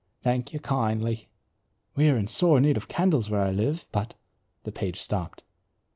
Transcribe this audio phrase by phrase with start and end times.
[0.23, 1.29] Thank you kindly."
[1.95, 4.15] "We are in sore need of candles where I live, but"
[4.63, 5.43] the page stopped.